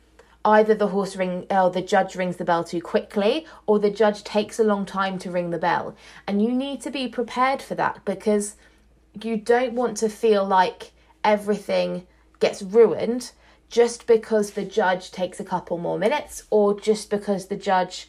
either 0.45 0.75
the 0.75 0.89
horse 0.89 1.15
ring 1.15 1.47
or 1.51 1.71
the 1.71 1.81
judge 1.81 2.17
rings 2.17 2.37
the 2.37 2.45
bell 2.45 2.65
too 2.65 2.81
quickly 2.81 3.47
or 3.67 3.79
the 3.79 3.91
judge 3.91 4.25
takes 4.25 4.59
a 4.59 4.65
long 4.65 4.85
time 4.85 5.19
to 5.19 5.31
ring 5.31 5.51
the 5.51 5.59
bell. 5.59 5.95
And 6.27 6.43
you 6.43 6.51
need 6.51 6.81
to 6.83 6.91
be 6.91 7.07
prepared 7.09 7.63
for 7.63 7.77
that 7.77 8.05
because 8.05 8.57
you 9.23 9.37
don't 9.37 9.75
want 9.75 9.97
to 9.99 10.09
feel 10.09 10.45
like 10.45 10.91
everything 11.23 12.07
gets 12.41 12.63
ruined 12.63 13.31
just 13.69 14.07
because 14.07 14.51
the 14.51 14.65
judge 14.65 15.13
takes 15.13 15.39
a 15.39 15.45
couple 15.45 15.79
more 15.79 15.99
minutes 15.99 16.43
or 16.51 16.79
just 16.79 17.09
because 17.09 17.47
the 17.47 17.57
judge 17.57 18.09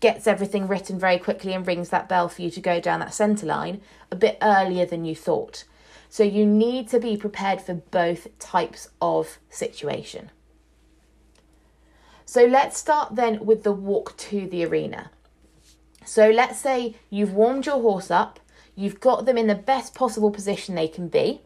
gets 0.00 0.26
everything 0.26 0.68
written 0.68 0.98
very 0.98 1.18
quickly 1.18 1.52
and 1.52 1.66
rings 1.66 1.88
that 1.88 2.08
bell 2.08 2.28
for 2.28 2.42
you 2.42 2.50
to 2.50 2.60
go 2.60 2.80
down 2.80 3.00
that 3.00 3.14
centre 3.14 3.46
line 3.46 3.80
a 4.10 4.16
bit 4.16 4.38
earlier 4.40 4.86
than 4.86 5.04
you 5.04 5.14
thought. 5.14 5.64
So 6.08 6.22
you 6.22 6.46
need 6.46 6.88
to 6.88 7.00
be 7.00 7.16
prepared 7.16 7.60
for 7.60 7.74
both 7.74 8.38
types 8.38 8.88
of 9.00 9.38
situation. 9.50 10.30
So 12.24 12.44
let's 12.44 12.78
start 12.78 13.14
then 13.14 13.44
with 13.44 13.62
the 13.62 13.72
walk 13.72 14.16
to 14.18 14.46
the 14.46 14.64
arena. 14.64 15.10
So 16.04 16.30
let's 16.30 16.58
say 16.58 16.96
you've 17.10 17.32
warmed 17.32 17.66
your 17.66 17.80
horse 17.80 18.10
up, 18.10 18.40
you've 18.74 19.00
got 19.00 19.26
them 19.26 19.36
in 19.36 19.46
the 19.46 19.54
best 19.54 19.94
possible 19.94 20.30
position 20.30 20.74
they 20.74 20.88
can 20.88 21.08
be, 21.08 21.42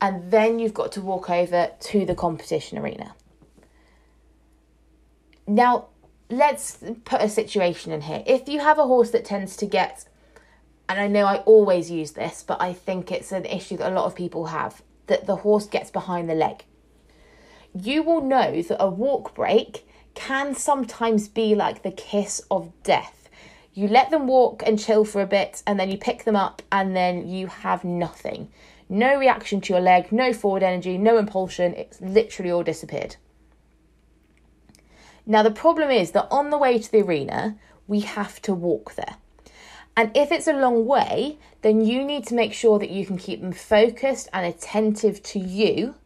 and 0.00 0.30
then 0.30 0.58
you've 0.58 0.74
got 0.74 0.92
to 0.92 1.00
walk 1.00 1.30
over 1.30 1.70
to 1.80 2.04
the 2.04 2.14
competition 2.14 2.78
arena. 2.78 3.14
Now, 5.46 5.88
let's 6.30 6.78
put 7.04 7.22
a 7.22 7.28
situation 7.28 7.92
in 7.92 8.02
here. 8.02 8.22
If 8.26 8.48
you 8.48 8.60
have 8.60 8.78
a 8.78 8.86
horse 8.86 9.10
that 9.10 9.24
tends 9.24 9.56
to 9.56 9.66
get, 9.66 10.06
and 10.88 11.00
I 11.00 11.06
know 11.06 11.24
I 11.24 11.38
always 11.38 11.90
use 11.90 12.12
this, 12.12 12.42
but 12.46 12.60
I 12.60 12.72
think 12.72 13.10
it's 13.10 13.32
an 13.32 13.44
issue 13.44 13.76
that 13.78 13.92
a 13.92 13.94
lot 13.94 14.06
of 14.06 14.14
people 14.14 14.46
have, 14.46 14.82
that 15.06 15.26
the 15.26 15.36
horse 15.36 15.66
gets 15.66 15.90
behind 15.90 16.28
the 16.28 16.34
leg. 16.34 16.64
You 17.74 18.02
will 18.02 18.22
know 18.22 18.62
that 18.62 18.82
a 18.82 18.88
walk 18.88 19.34
break 19.34 19.86
can 20.14 20.54
sometimes 20.54 21.28
be 21.28 21.54
like 21.54 21.82
the 21.82 21.92
kiss 21.92 22.42
of 22.50 22.72
death. 22.82 23.28
You 23.74 23.86
let 23.86 24.10
them 24.10 24.26
walk 24.26 24.62
and 24.66 24.78
chill 24.78 25.04
for 25.04 25.22
a 25.22 25.26
bit, 25.26 25.62
and 25.66 25.78
then 25.78 25.90
you 25.90 25.98
pick 25.98 26.24
them 26.24 26.36
up, 26.36 26.62
and 26.72 26.96
then 26.96 27.28
you 27.28 27.46
have 27.46 27.84
nothing. 27.84 28.48
No 28.88 29.18
reaction 29.18 29.60
to 29.60 29.74
your 29.74 29.82
leg, 29.82 30.10
no 30.10 30.32
forward 30.32 30.62
energy, 30.62 30.98
no 30.98 31.18
impulsion. 31.18 31.74
It's 31.74 32.00
literally 32.00 32.50
all 32.50 32.62
disappeared. 32.62 33.16
Now, 35.30 35.42
the 35.42 35.50
problem 35.50 35.90
is 35.90 36.12
that 36.12 36.26
on 36.30 36.48
the 36.48 36.56
way 36.56 36.78
to 36.78 36.90
the 36.90 37.02
arena, 37.02 37.58
we 37.86 38.00
have 38.00 38.40
to 38.42 38.54
walk 38.54 38.94
there. 38.94 39.16
And 39.94 40.10
if 40.16 40.32
it's 40.32 40.48
a 40.48 40.54
long 40.54 40.86
way, 40.86 41.38
then 41.60 41.84
you 41.84 42.02
need 42.02 42.26
to 42.28 42.34
make 42.34 42.54
sure 42.54 42.78
that 42.78 42.88
you 42.88 43.04
can 43.04 43.18
keep 43.18 43.42
them 43.42 43.52
focused 43.52 44.30
and 44.32 44.46
attentive 44.46 45.22
to 45.24 45.38
you 45.38 45.96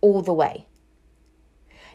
all 0.00 0.22
the 0.22 0.32
way. 0.32 0.66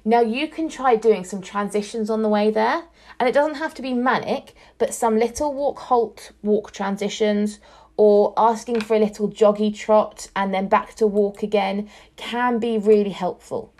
Now, 0.06 0.22
you 0.22 0.48
can 0.48 0.70
try 0.70 0.96
doing 0.96 1.24
some 1.24 1.42
transitions 1.42 2.08
on 2.08 2.22
the 2.22 2.30
way 2.30 2.52
there, 2.52 2.84
and 3.20 3.28
it 3.28 3.34
doesn't 3.34 3.56
have 3.56 3.74
to 3.74 3.82
be 3.82 3.96
manic, 3.96 4.54
but 4.78 4.94
some 4.94 5.18
little 5.18 5.52
walk 5.56 5.80
halt 5.80 6.34
walk 6.44 6.72
transitions 6.72 7.60
or 7.98 8.36
asking 8.38 8.82
for 8.82 8.96
a 8.96 9.00
little 9.00 9.28
joggy 9.28 9.76
trot 9.76 10.30
and 10.36 10.54
then 10.54 10.68
back 10.68 10.94
to 10.94 11.08
walk 11.08 11.42
again 11.42 11.90
can 12.16 12.60
be 12.60 12.78
really 12.78 13.10
helpful. 13.10 13.74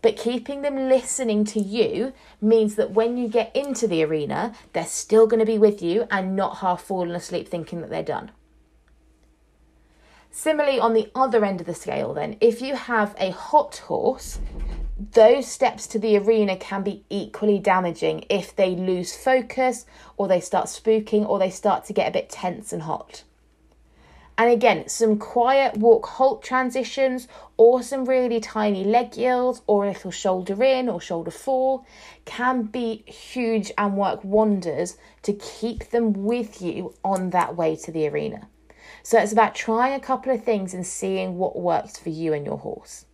But 0.00 0.16
keeping 0.16 0.62
them 0.62 0.88
listening 0.88 1.44
to 1.46 1.60
you 1.60 2.12
means 2.40 2.76
that 2.76 2.92
when 2.92 3.16
you 3.16 3.28
get 3.28 3.54
into 3.54 3.88
the 3.88 4.04
arena, 4.04 4.54
they're 4.72 4.86
still 4.86 5.26
going 5.26 5.40
to 5.40 5.46
be 5.46 5.58
with 5.58 5.82
you 5.82 6.06
and 6.10 6.36
not 6.36 6.58
half 6.58 6.82
fallen 6.82 7.14
asleep 7.14 7.48
thinking 7.48 7.80
that 7.80 7.90
they're 7.90 8.02
done. 8.02 8.30
Similarly, 10.30 10.78
on 10.78 10.94
the 10.94 11.10
other 11.14 11.44
end 11.44 11.60
of 11.60 11.66
the 11.66 11.74
scale, 11.74 12.14
then, 12.14 12.36
if 12.40 12.60
you 12.60 12.76
have 12.76 13.16
a 13.18 13.30
hot 13.30 13.78
horse, 13.78 14.38
those 15.12 15.46
steps 15.48 15.86
to 15.88 15.98
the 15.98 16.16
arena 16.16 16.56
can 16.56 16.82
be 16.82 17.04
equally 17.08 17.58
damaging 17.58 18.24
if 18.28 18.54
they 18.54 18.76
lose 18.76 19.16
focus 19.16 19.86
or 20.16 20.28
they 20.28 20.40
start 20.40 20.66
spooking 20.66 21.28
or 21.28 21.38
they 21.38 21.50
start 21.50 21.84
to 21.86 21.92
get 21.92 22.08
a 22.08 22.12
bit 22.12 22.28
tense 22.28 22.72
and 22.72 22.82
hot. 22.82 23.24
And 24.38 24.52
again, 24.52 24.88
some 24.88 25.18
quiet 25.18 25.76
walk 25.76 26.06
halt 26.06 26.44
transitions 26.44 27.26
or 27.56 27.82
some 27.82 28.04
really 28.04 28.38
tiny 28.38 28.84
leg 28.84 29.16
yields 29.16 29.62
or 29.66 29.84
a 29.84 29.88
little 29.88 30.12
shoulder 30.12 30.62
in 30.62 30.88
or 30.88 31.00
shoulder 31.00 31.32
fore 31.32 31.84
can 32.24 32.62
be 32.62 33.02
huge 33.06 33.72
and 33.76 33.96
work 33.96 34.22
wonders 34.22 34.96
to 35.22 35.32
keep 35.32 35.90
them 35.90 36.12
with 36.12 36.62
you 36.62 36.94
on 37.04 37.30
that 37.30 37.56
way 37.56 37.74
to 37.74 37.90
the 37.90 38.06
arena. 38.06 38.48
So 39.02 39.18
it's 39.18 39.32
about 39.32 39.56
trying 39.56 39.94
a 39.94 40.00
couple 40.00 40.32
of 40.32 40.44
things 40.44 40.72
and 40.72 40.86
seeing 40.86 41.36
what 41.36 41.58
works 41.58 41.98
for 41.98 42.10
you 42.10 42.32
and 42.32 42.46
your 42.46 42.58
horse. 42.58 43.06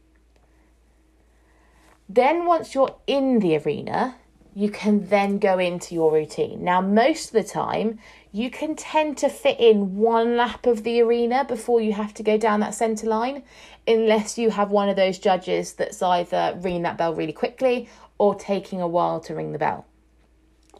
Then, 2.07 2.45
once 2.45 2.75
you're 2.75 2.97
in 3.07 3.38
the 3.38 3.57
arena, 3.57 4.16
you 4.54 4.69
can 4.69 5.09
then 5.09 5.38
go 5.38 5.59
into 5.59 5.95
your 5.95 6.12
routine. 6.12 6.62
Now, 6.62 6.83
most 6.83 7.28
of 7.28 7.33
the 7.33 7.45
time, 7.45 7.99
you 8.35 8.50
can 8.50 8.75
tend 8.75 9.17
to 9.17 9.29
fit 9.29 9.61
in 9.61 9.95
one 9.95 10.37
lap 10.37 10.67
of 10.67 10.83
the 10.83 11.00
arena 11.00 11.45
before 11.45 11.81
you 11.81 11.93
have 11.93 12.12
to 12.12 12.21
go 12.21 12.37
down 12.37 12.59
that 12.59 12.75
centre 12.75 13.07
line, 13.07 13.45
unless 13.87 14.37
you 14.37 14.50
have 14.50 14.73
one 14.73 14.88
of 14.88 14.97
those 14.97 15.21
judges 15.21 15.75
that's 15.75 16.03
either 16.03 16.59
ringing 16.61 16.83
that 16.83 16.99
bell 16.99 17.14
really 17.14 17.33
quickly 17.33 17.88
or 18.19 18.35
taking 18.35 18.81
a 18.81 18.88
while 18.88 19.21
to 19.21 19.37
ring 19.37 19.53
the 19.53 19.59
bell. 19.59 19.87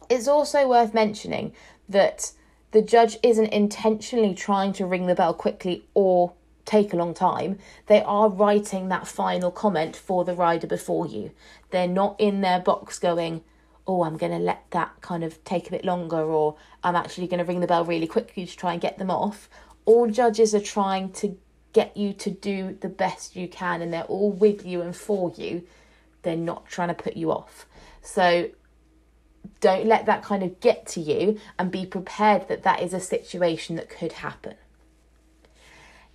It's 0.09 0.27
also 0.27 0.67
worth 0.67 0.93
mentioning 0.93 1.53
that 1.87 2.33
the 2.71 2.81
judge 2.81 3.17
isn't 3.23 3.53
intentionally 3.53 4.35
trying 4.35 4.73
to 4.73 4.85
ring 4.85 5.07
the 5.07 5.15
bell 5.15 5.33
quickly 5.33 5.85
or 5.93 6.33
take 6.65 6.91
a 6.91 6.97
long 6.97 7.13
time, 7.13 7.57
they 7.85 8.01
are 8.01 8.27
writing 8.27 8.89
that 8.89 9.07
final 9.07 9.49
comment 9.49 9.95
for 9.95 10.25
the 10.25 10.33
rider 10.33 10.67
before 10.67 11.07
you. 11.07 11.31
They're 11.69 11.87
not 11.87 12.19
in 12.19 12.41
their 12.41 12.59
box 12.59 12.99
going, 12.99 13.45
oh, 13.87 14.03
I'm 14.03 14.17
going 14.17 14.31
to 14.31 14.39
let 14.39 14.65
that 14.71 15.01
kind 15.01 15.23
of 15.23 15.43
take 15.43 15.67
a 15.67 15.71
bit 15.71 15.85
longer, 15.85 16.21
or 16.21 16.55
I'm 16.83 16.95
actually 16.95 17.27
going 17.27 17.39
to 17.39 17.45
ring 17.45 17.59
the 17.59 17.67
bell 17.67 17.85
really 17.85 18.07
quickly 18.07 18.45
to 18.45 18.57
try 18.57 18.73
and 18.73 18.81
get 18.81 18.97
them 18.97 19.11
off. 19.11 19.49
All 19.85 20.09
judges 20.09 20.55
are 20.55 20.61
trying 20.61 21.11
to 21.13 21.37
get 21.73 21.95
you 21.95 22.13
to 22.13 22.31
do 22.31 22.77
the 22.79 22.89
best 22.89 23.35
you 23.35 23.47
can, 23.47 23.81
and 23.81 23.93
they're 23.93 24.03
all 24.03 24.31
with 24.31 24.65
you 24.65 24.81
and 24.81 24.95
for 24.95 25.31
you. 25.37 25.63
They're 26.23 26.35
not 26.35 26.67
trying 26.67 26.87
to 26.87 26.95
put 26.95 27.15
you 27.15 27.31
off. 27.31 27.67
So 28.01 28.49
don't 29.59 29.85
let 29.85 30.07
that 30.07 30.23
kind 30.23 30.41
of 30.41 30.59
get 30.59 30.87
to 30.87 31.01
you 31.01 31.39
and 31.59 31.71
be 31.71 31.85
prepared 31.85 32.47
that 32.47 32.63
that 32.63 32.81
is 32.81 32.93
a 32.93 32.99
situation 32.99 33.75
that 33.75 33.89
could 33.89 34.13
happen. 34.13 34.55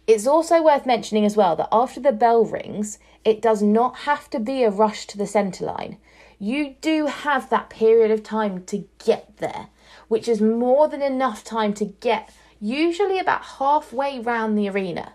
It's 0.07 0.27
also 0.27 0.61
worth 0.61 0.87
mentioning 0.87 1.25
as 1.25 1.37
well 1.37 1.55
that 1.55 1.69
after 1.71 2.01
the 2.01 2.11
bell 2.11 2.45
rings, 2.45 2.99
it 3.25 3.41
does 3.41 3.63
not 3.63 3.99
have 3.99 4.29
to 4.31 4.41
be 4.41 4.65
a 4.65 4.71
rush 4.71 5.07
to 5.09 5.19
the 5.19 5.27
centre 5.27 5.65
line 5.65 5.99
you 6.41 6.75
do 6.81 7.07
have 7.07 7.51
that 7.51 7.69
period 7.69 8.11
of 8.11 8.23
time 8.23 8.65
to 8.65 8.89
get 9.05 9.37
there, 9.37 9.69
which 10.09 10.27
is 10.27 10.41
more 10.41 10.89
than 10.89 11.03
enough 11.03 11.45
time 11.45 11.75
to 11.75 11.85
get 11.85 12.33
usually 12.59 13.19
about 13.19 13.45
halfway 13.59 14.19
round 14.19 14.57
the 14.57 14.69
arena. 14.69 15.13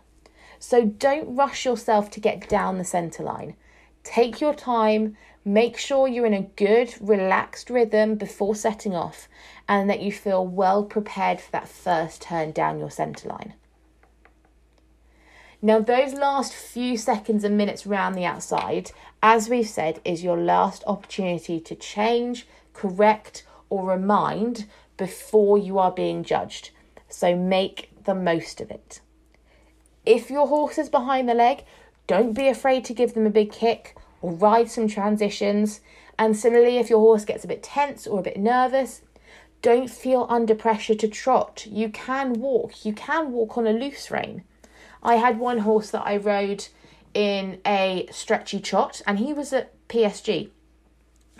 So 0.59 0.85
don't 0.85 1.35
rush 1.35 1.65
yourself 1.65 2.11
to 2.11 2.19
get 2.19 2.47
down 2.47 2.77
the 2.77 2.83
centre 2.83 3.23
line. 3.23 3.55
Take 4.03 4.39
your 4.39 4.53
time, 4.53 5.17
make 5.43 5.77
sure 5.77 6.07
you're 6.07 6.27
in 6.27 6.33
a 6.35 6.43
good, 6.43 6.93
relaxed 7.01 7.71
rhythm 7.71 8.15
before 8.15 8.55
setting 8.55 8.93
off, 8.93 9.27
and 9.67 9.89
that 9.89 10.01
you 10.01 10.11
feel 10.11 10.45
well 10.45 10.83
prepared 10.83 11.41
for 11.41 11.51
that 11.51 11.67
first 11.67 12.21
turn 12.21 12.51
down 12.51 12.77
your 12.77 12.91
centre 12.91 13.29
line. 13.29 13.55
Now, 15.61 15.79
those 15.79 16.13
last 16.13 16.53
few 16.53 16.97
seconds 16.97 17.43
and 17.43 17.57
minutes 17.57 17.85
round 17.87 18.15
the 18.15 18.25
outside, 18.25 18.91
as 19.23 19.49
we've 19.49 19.67
said, 19.67 20.01
is 20.03 20.23
your 20.23 20.37
last 20.37 20.83
opportunity 20.85 21.59
to 21.61 21.75
change, 21.75 22.45
correct, 22.73 23.45
or 23.69 23.89
remind 23.89 24.65
before 24.97 25.57
you 25.57 25.79
are 25.79 25.91
being 25.91 26.23
judged. 26.23 26.71
So 27.09 27.35
make 27.35 27.89
the 28.03 28.15
most 28.15 28.61
of 28.61 28.69
it. 28.69 29.01
If 30.05 30.29
your 30.29 30.47
horse 30.47 30.77
is 30.77 30.89
behind 30.89 31.27
the 31.27 31.33
leg, 31.33 31.63
don't 32.07 32.33
be 32.33 32.47
afraid 32.47 32.85
to 32.85 32.93
give 32.93 33.13
them 33.13 33.25
a 33.25 33.31
big 33.31 33.51
kick 33.51 33.97
or 34.21 34.33
ride 34.33 34.69
some 34.69 34.87
transitions. 34.87 35.81
And 36.19 36.37
similarly, 36.37 36.77
if 36.77 36.89
your 36.89 36.99
horse 36.99 37.25
gets 37.25 37.43
a 37.43 37.47
bit 37.47 37.63
tense 37.63 38.05
or 38.05 38.19
a 38.19 38.23
bit 38.23 38.37
nervous, 38.37 39.01
don't 39.61 39.89
feel 39.89 40.27
under 40.29 40.53
pressure 40.53 40.93
to 40.95 41.07
trot. 41.07 41.65
You 41.67 41.89
can 41.89 42.33
walk, 42.33 42.85
you 42.85 42.93
can 42.93 43.31
walk 43.31 43.57
on 43.57 43.65
a 43.65 43.71
loose 43.71 44.11
rein. 44.11 44.43
I 45.03 45.15
had 45.15 45.39
one 45.39 45.59
horse 45.59 45.91
that 45.91 46.05
I 46.05 46.17
rode 46.17 46.67
in 47.13 47.61
a 47.65 48.07
stretchy 48.11 48.59
trot, 48.59 49.01
and 49.07 49.19
he 49.19 49.33
was 49.33 49.53
at 49.53 49.73
PSG. 49.87 50.49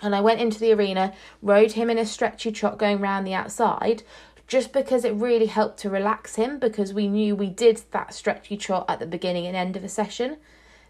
And 0.00 0.14
I 0.14 0.20
went 0.20 0.40
into 0.40 0.60
the 0.60 0.72
arena, 0.72 1.12
rode 1.42 1.72
him 1.72 1.90
in 1.90 1.98
a 1.98 2.06
stretchy 2.06 2.52
trot 2.52 2.78
going 2.78 3.00
round 3.00 3.26
the 3.26 3.34
outside, 3.34 4.02
just 4.46 4.72
because 4.72 5.04
it 5.04 5.14
really 5.14 5.46
helped 5.46 5.78
to 5.80 5.90
relax 5.90 6.36
him 6.36 6.58
because 6.58 6.94
we 6.94 7.08
knew 7.08 7.34
we 7.34 7.48
did 7.48 7.82
that 7.90 8.14
stretchy 8.14 8.56
trot 8.56 8.84
at 8.88 9.00
the 9.00 9.06
beginning 9.06 9.46
and 9.46 9.56
end 9.56 9.76
of 9.76 9.84
a 9.84 9.88
session. 9.88 10.36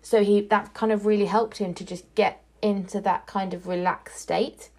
So 0.02 0.22
he 0.22 0.40
that 0.42 0.74
kind 0.74 0.92
of 0.92 1.06
really 1.06 1.26
helped 1.26 1.58
him 1.58 1.72
to 1.74 1.84
just 1.84 2.12
get 2.14 2.42
into 2.60 3.00
that 3.00 3.26
kind 3.26 3.54
of 3.54 3.66
relaxed 3.66 4.18
state. 4.18 4.70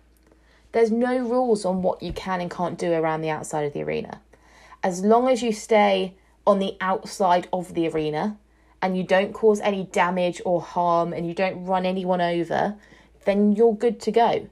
There's 0.73 0.91
no 0.91 1.17
rules 1.17 1.65
on 1.65 1.81
what 1.81 2.03
you 2.03 2.13
can 2.13 2.39
and 2.39 2.51
can't 2.51 2.77
do 2.77 2.93
around 2.93 3.21
the 3.21 3.29
outside 3.29 3.63
of 3.63 3.73
the 3.73 3.81
arena. 3.81 4.21
As 4.83 5.03
long 5.03 5.27
as 5.27 5.41
you 5.41 5.51
stay 5.51 6.15
on 6.47 6.59
the 6.59 6.75
outside 6.81 7.47
of 7.53 7.73
the 7.75 7.87
arena 7.87 8.37
and 8.81 8.97
you 8.97 9.03
don't 9.03 9.33
cause 9.33 9.59
any 9.59 9.83
damage 9.83 10.41
or 10.45 10.61
harm 10.61 11.13
and 11.13 11.27
you 11.27 11.33
don't 11.33 11.65
run 11.65 11.85
anyone 11.85 12.21
over, 12.21 12.75
then 13.25 13.51
you're 13.51 13.75
good 13.75 13.99
to 13.99 14.11
go. 14.11 14.49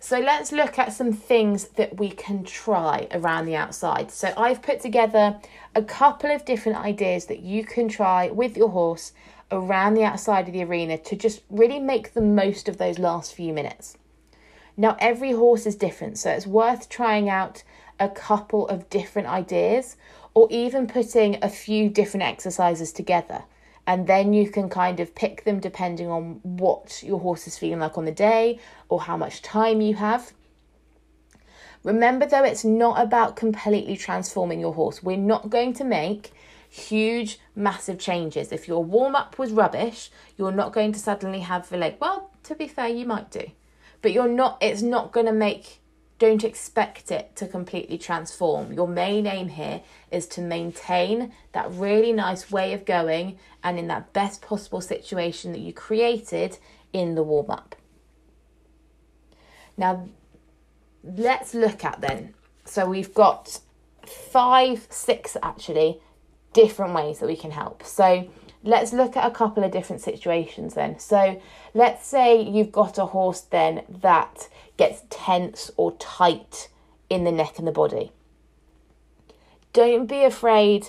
So 0.00 0.18
let's 0.18 0.52
look 0.52 0.78
at 0.78 0.92
some 0.92 1.12
things 1.12 1.68
that 1.76 1.98
we 1.98 2.10
can 2.10 2.44
try 2.44 3.08
around 3.12 3.46
the 3.46 3.56
outside. 3.56 4.10
So 4.10 4.34
I've 4.36 4.60
put 4.60 4.80
together 4.80 5.40
a 5.74 5.82
couple 5.82 6.30
of 6.30 6.44
different 6.44 6.76
ideas 6.76 7.24
that 7.26 7.40
you 7.40 7.64
can 7.64 7.88
try 7.88 8.28
with 8.28 8.54
your 8.56 8.68
horse 8.68 9.12
around 9.50 9.94
the 9.94 10.04
outside 10.04 10.46
of 10.46 10.52
the 10.52 10.62
arena 10.62 10.98
to 10.98 11.16
just 11.16 11.42
really 11.48 11.78
make 11.78 12.12
the 12.12 12.20
most 12.20 12.68
of 12.68 12.76
those 12.76 12.98
last 12.98 13.34
few 13.34 13.52
minutes. 13.52 13.96
Now, 14.76 14.96
every 14.98 15.32
horse 15.32 15.64
is 15.64 15.76
different, 15.76 16.18
so 16.18 16.30
it's 16.30 16.46
worth 16.46 16.88
trying 16.88 17.30
out 17.30 17.62
a 18.00 18.08
couple 18.08 18.68
of 18.68 18.90
different 18.90 19.28
ideas 19.28 19.96
or 20.34 20.48
even 20.50 20.86
putting 20.86 21.38
a 21.42 21.48
few 21.48 21.88
different 21.88 22.24
exercises 22.24 22.92
together. 22.92 23.44
And 23.86 24.06
then 24.06 24.32
you 24.32 24.48
can 24.48 24.68
kind 24.68 24.98
of 25.00 25.14
pick 25.14 25.44
them 25.44 25.60
depending 25.60 26.08
on 26.08 26.40
what 26.42 27.02
your 27.02 27.20
horse 27.20 27.46
is 27.46 27.58
feeling 27.58 27.80
like 27.80 27.98
on 27.98 28.04
the 28.04 28.12
day 28.12 28.58
or 28.88 29.02
how 29.02 29.16
much 29.16 29.42
time 29.42 29.80
you 29.80 29.94
have. 29.94 30.32
Remember, 31.82 32.24
though, 32.24 32.44
it's 32.44 32.64
not 32.64 33.00
about 33.00 33.36
completely 33.36 33.96
transforming 33.96 34.58
your 34.58 34.72
horse. 34.72 35.02
We're 35.02 35.18
not 35.18 35.50
going 35.50 35.74
to 35.74 35.84
make 35.84 36.32
huge, 36.70 37.38
massive 37.54 37.98
changes. 37.98 38.50
If 38.50 38.66
your 38.66 38.82
warm 38.82 39.14
up 39.14 39.38
was 39.38 39.52
rubbish, 39.52 40.10
you're 40.38 40.50
not 40.50 40.72
going 40.72 40.92
to 40.92 40.98
suddenly 40.98 41.40
have 41.40 41.68
the 41.68 41.76
leg. 41.76 41.96
Well, 42.00 42.30
to 42.44 42.54
be 42.54 42.66
fair, 42.68 42.88
you 42.88 43.04
might 43.06 43.30
do, 43.30 43.44
but 44.00 44.12
you're 44.12 44.26
not, 44.28 44.58
it's 44.62 44.82
not 44.82 45.12
going 45.12 45.26
to 45.26 45.32
make, 45.32 45.80
don't 46.18 46.44
expect 46.44 47.10
it 47.10 47.34
to 47.36 47.46
completely 47.46 47.98
transform. 47.98 48.72
Your 48.72 48.86
main 48.86 49.26
aim 49.26 49.48
here 49.48 49.82
is 50.10 50.26
to 50.28 50.40
maintain 50.40 51.32
that 51.52 51.70
really 51.72 52.12
nice 52.12 52.50
way 52.50 52.72
of 52.72 52.84
going 52.84 53.38
and 53.62 53.78
in 53.78 53.88
that 53.88 54.12
best 54.12 54.40
possible 54.40 54.80
situation 54.80 55.52
that 55.52 55.60
you 55.60 55.72
created 55.72 56.58
in 56.92 57.14
the 57.14 57.22
warm 57.22 57.50
up. 57.50 57.74
Now, 59.76 60.08
let's 61.02 61.52
look 61.52 61.84
at 61.84 62.00
then. 62.00 62.34
So 62.64 62.86
we've 62.88 63.12
got 63.12 63.60
five, 64.06 64.86
six 64.90 65.36
actually 65.42 66.00
different 66.52 66.94
ways 66.94 67.18
that 67.18 67.26
we 67.26 67.36
can 67.36 67.50
help. 67.50 67.82
So 67.82 68.30
let's 68.62 68.92
look 68.92 69.16
at 69.16 69.26
a 69.26 69.30
couple 69.34 69.64
of 69.64 69.72
different 69.72 70.00
situations 70.00 70.74
then. 70.74 70.98
So 70.98 71.40
let's 71.74 72.06
say 72.06 72.40
you've 72.40 72.72
got 72.72 72.98
a 72.98 73.06
horse 73.06 73.42
then 73.42 73.82
that 74.00 74.48
gets 74.76 75.02
tense 75.10 75.70
or 75.76 75.92
tight 75.92 76.68
in 77.08 77.24
the 77.24 77.32
neck 77.32 77.58
and 77.58 77.66
the 77.66 77.72
body. 77.72 78.12
Don't 79.72 80.06
be 80.06 80.22
afraid 80.24 80.88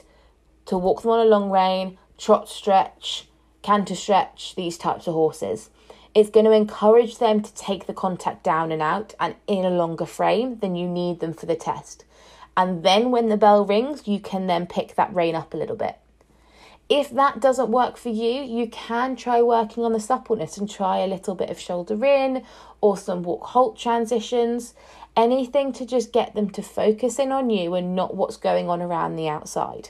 to 0.65 0.77
walk 0.77 1.01
them 1.01 1.12
on 1.12 1.25
a 1.25 1.30
long 1.30 1.50
rein, 1.50 1.98
trot 2.18 2.50
stretch, 2.50 3.27
canter 3.62 3.96
stretch, 3.96 4.56
these 4.56 4.77
types 4.77 5.08
of 5.08 5.13
horses. 5.13 5.70
It's 6.13 6.30
going 6.30 6.46
to 6.46 6.51
encourage 6.51 7.18
them 7.18 7.42
to 7.42 7.54
take 7.54 7.88
the 7.88 7.94
contact 7.94 8.44
down 8.44 8.72
and 8.72 8.82
out 8.82 9.13
and 9.20 9.36
in 9.48 9.65
a 9.65 9.70
longer 9.70 10.06
frame 10.06 10.60
than 10.60 10.75
you 10.75 10.88
need 10.88 11.20
them 11.20 11.34
for 11.34 11.46
the 11.46 11.56
test. 11.56 12.06
And 12.56 12.84
then 12.84 13.12
when 13.12 13.27
the 13.27 13.38
bell 13.38 13.65
rings, 13.65 14.08
you 14.08 14.20
can 14.20 14.48
then 14.48 14.65
pick 14.65 14.96
that 14.96 15.13
rein 15.13 15.36
up 15.36 15.54
a 15.54 15.58
little 15.58 15.75
bit. 15.75 15.98
If 16.88 17.10
that 17.12 17.39
doesn't 17.39 17.70
work 17.70 17.98
for 17.98 18.10
you, 18.10 18.44
you 18.44 18.68
can 18.68 19.15
try 19.15 19.42
working 19.42 19.84
on 19.84 19.94
the 19.94 20.00
suppleness 20.00 20.58
and 20.58 20.70
try 20.70 21.00
a 21.00 21.08
little 21.08 21.34
bit 21.34 21.50
of 21.50 21.60
shoulder 21.60 22.06
in 22.06 22.44
or 22.80 22.96
some 22.96 23.24
walk 23.24 23.44
halt 23.48 23.77
transitions, 23.77 24.75
anything 25.18 25.74
to 25.74 25.86
just 25.86 26.13
get 26.13 26.36
them 26.36 26.50
to 26.51 26.62
focus 26.62 27.18
in 27.18 27.32
on 27.32 27.50
you 27.50 27.74
and 27.74 27.96
not 27.96 28.15
what's 28.15 28.38
going 28.38 28.70
on 28.70 28.82
around 28.82 29.15
the 29.15 29.27
outside. 29.27 29.89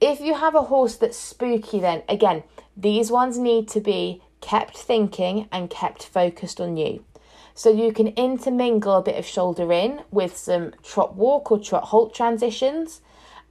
If 0.00 0.20
you 0.20 0.34
have 0.34 0.56
a 0.56 0.62
horse 0.62 0.96
that's 0.96 1.16
spooky, 1.16 1.78
then 1.78 2.02
again, 2.08 2.42
these 2.76 3.08
ones 3.08 3.38
need 3.38 3.68
to 3.68 3.80
be 3.80 4.20
kept 4.40 4.76
thinking 4.76 5.48
and 5.52 5.70
kept 5.70 6.04
focused 6.04 6.60
on 6.60 6.76
you. 6.76 7.04
So 7.54 7.70
you 7.70 7.92
can 7.92 8.08
intermingle 8.08 8.96
a 8.96 9.02
bit 9.02 9.16
of 9.16 9.24
shoulder 9.24 9.72
in 9.72 10.02
with 10.10 10.36
some 10.36 10.72
trot 10.82 11.14
walk 11.14 11.52
or 11.52 11.60
trot 11.60 11.84
halt 11.84 12.14
transitions. 12.14 13.00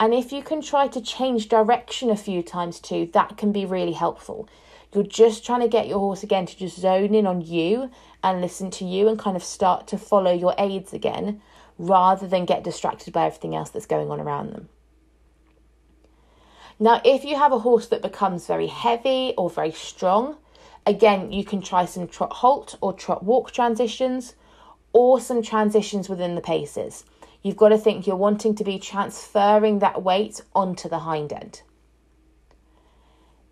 And 0.02 0.14
if 0.14 0.34
you 0.34 0.44
can 0.44 0.62
try 0.62 0.90
to 0.90 1.00
change 1.00 1.48
direction 1.48 2.10
a 2.10 2.18
few 2.18 2.44
times 2.44 2.80
too, 2.80 3.10
that 3.14 3.38
can 3.38 3.54
be 3.54 3.66
really 3.66 3.94
helpful. 3.94 4.50
You're 4.94 5.04
just 5.04 5.46
trying 5.46 5.62
to 5.62 5.70
get 5.70 5.88
your 5.88 6.00
horse 6.00 6.24
again 6.24 6.46
to 6.48 6.58
just 6.58 6.78
zone 6.78 7.16
in 7.16 7.26
on 7.26 7.40
you 7.40 7.90
and 8.22 8.42
listen 8.42 8.70
to 8.72 8.86
you 8.86 9.08
and 9.08 9.18
kind 9.18 9.38
of 9.38 9.44
start 9.44 9.88
to 9.88 9.98
follow 9.98 10.34
your 10.34 10.54
aids 10.58 10.92
again 10.92 11.42
rather 11.78 12.28
than 12.28 12.44
get 12.44 12.64
distracted 12.64 13.14
by 13.14 13.28
everything 13.28 13.56
else 13.56 13.70
that's 13.70 13.86
going 13.86 14.12
on 14.12 14.20
around 14.20 14.52
them. 14.52 14.68
Now, 16.78 17.00
if 17.06 17.24
you 17.24 17.38
have 17.38 17.54
a 17.54 17.60
horse 17.60 17.88
that 17.88 18.02
becomes 18.02 18.48
very 18.48 18.68
heavy 18.68 19.34
or 19.38 19.50
very 19.50 19.72
strong, 19.72 20.36
Again, 20.86 21.32
you 21.32 21.46
can 21.46 21.62
try 21.62 21.86
some 21.86 22.08
trot 22.08 22.34
halt 22.34 22.76
or 22.82 22.94
trot 22.94 23.24
walk 23.24 23.52
transitions 23.52 24.34
or 24.94 25.20
some 25.20 25.42
transitions 25.42 26.10
within 26.10 26.36
the 26.36 26.42
paces. 26.42 27.06
You've 27.44 27.58
got 27.58 27.70
to 27.70 27.78
think 27.78 28.06
you're 28.06 28.16
wanting 28.16 28.56
to 28.56 28.64
be 28.64 28.78
transferring 28.78 29.80
that 29.80 30.04
weight 30.04 30.42
onto 30.54 30.88
the 30.88 31.00
hind 31.00 31.34
end. 31.34 31.64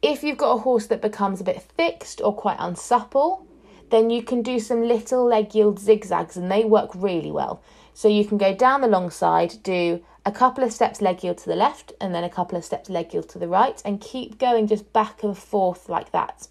If 0.01 0.23
you've 0.23 0.37
got 0.37 0.53
a 0.53 0.59
horse 0.59 0.87
that 0.87 1.01
becomes 1.01 1.41
a 1.41 1.43
bit 1.43 1.61
fixed 1.61 2.21
or 2.21 2.33
quite 2.33 2.57
unsupple, 2.59 3.45
then 3.89 4.09
you 4.09 4.23
can 4.23 4.41
do 4.41 4.59
some 4.59 4.83
little 4.83 5.25
leg 5.25 5.53
yield 5.55 5.79
zigzags 5.79 6.37
and 6.37 6.51
they 6.51 6.63
work 6.63 6.91
really 6.95 7.31
well. 7.31 7.61
So 7.93 8.07
you 8.07 8.23
can 8.23 8.37
go 8.37 8.53
down 8.55 8.81
the 8.81 8.87
long 8.87 9.09
side, 9.09 9.55
do 9.63 10.03
a 10.25 10.31
couple 10.31 10.63
of 10.63 10.71
steps 10.71 11.01
leg 11.01 11.23
yield 11.23 11.39
to 11.39 11.49
the 11.49 11.55
left 11.55 11.91
and 11.99 12.13
then 12.13 12.23
a 12.23 12.29
couple 12.29 12.57
of 12.57 12.63
steps 12.63 12.89
leg 12.89 13.13
yield 13.13 13.27
to 13.29 13.39
the 13.39 13.47
right 13.47 13.81
and 13.83 13.99
keep 13.99 14.37
going 14.37 14.67
just 14.67 14.93
back 14.93 15.23
and 15.23 15.37
forth 15.37 15.89
like 15.89 16.11
that. 16.11 16.47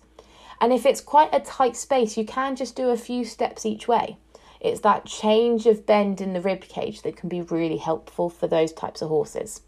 And 0.60 0.72
if 0.72 0.84
it's 0.84 1.00
quite 1.00 1.32
a 1.32 1.40
tight 1.40 1.76
space, 1.76 2.16
you 2.16 2.24
can 2.24 2.56
just 2.56 2.74
do 2.74 2.88
a 2.88 2.96
few 2.96 3.24
steps 3.24 3.64
each 3.64 3.86
way. 3.86 4.18
It's 4.60 4.80
that 4.80 5.06
change 5.06 5.66
of 5.66 5.86
bend 5.86 6.20
in 6.20 6.32
the 6.32 6.40
rib 6.40 6.62
cage 6.62 7.02
that 7.02 7.16
can 7.16 7.28
be 7.28 7.40
really 7.40 7.76
helpful 7.76 8.28
for 8.28 8.46
those 8.46 8.72
types 8.72 9.02
of 9.02 9.08
horses. 9.08 9.62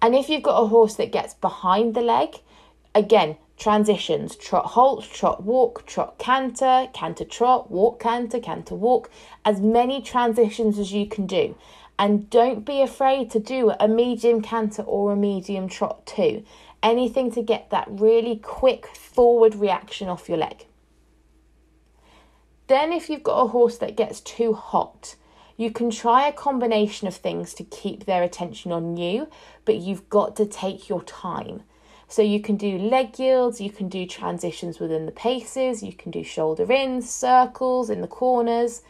And 0.00 0.14
if 0.14 0.28
you've 0.28 0.42
got 0.42 0.62
a 0.62 0.66
horse 0.66 0.94
that 0.96 1.12
gets 1.12 1.34
behind 1.34 1.94
the 1.94 2.00
leg, 2.00 2.36
again, 2.94 3.36
transitions 3.56 4.36
trot 4.36 4.66
halt, 4.66 5.04
trot 5.04 5.42
walk, 5.42 5.86
trot 5.86 6.18
canter, 6.18 6.88
canter 6.92 7.24
trot, 7.24 7.70
walk 7.70 8.00
canter, 8.00 8.40
canter 8.40 8.74
walk, 8.74 9.10
as 9.44 9.60
many 9.60 10.02
transitions 10.02 10.78
as 10.78 10.92
you 10.92 11.06
can 11.06 11.26
do. 11.26 11.56
And 11.98 12.28
don't 12.28 12.64
be 12.64 12.82
afraid 12.82 13.30
to 13.30 13.38
do 13.38 13.72
a 13.78 13.86
medium 13.86 14.42
canter 14.42 14.82
or 14.82 15.12
a 15.12 15.16
medium 15.16 15.68
trot 15.68 16.04
too 16.06 16.44
anything 16.84 17.32
to 17.32 17.42
get 17.42 17.70
that 17.70 17.86
really 17.88 18.36
quick 18.36 18.86
forward 18.94 19.54
reaction 19.56 20.08
off 20.08 20.28
your 20.28 20.38
leg. 20.38 20.66
Then, 22.66 22.92
if 22.92 23.10
you've 23.10 23.22
got 23.22 23.42
a 23.42 23.48
horse 23.48 23.76
that 23.78 23.96
gets 23.96 24.20
too 24.20 24.54
hot, 24.54 25.16
you 25.56 25.70
can 25.70 25.90
try 25.90 26.26
a 26.26 26.32
combination 26.32 27.06
of 27.06 27.14
things 27.14 27.52
to 27.54 27.64
keep 27.64 28.04
their 28.04 28.22
attention 28.22 28.72
on 28.72 28.96
you, 28.96 29.28
but 29.64 29.76
you've 29.76 30.08
got 30.08 30.34
to 30.36 30.46
take 30.46 30.88
your 30.88 31.02
time. 31.02 31.62
So, 32.08 32.22
you 32.22 32.40
can 32.40 32.56
do 32.56 32.78
leg 32.78 33.18
yields, 33.18 33.60
you 33.60 33.70
can 33.70 33.88
do 33.88 34.06
transitions 34.06 34.78
within 34.80 35.04
the 35.04 35.12
paces, 35.12 35.82
you 35.82 35.92
can 35.92 36.10
do 36.10 36.24
shoulder 36.24 36.70
ins, 36.72 37.08
circles 37.08 37.90
in 37.90 38.00
the 38.00 38.06
corners, 38.06 38.82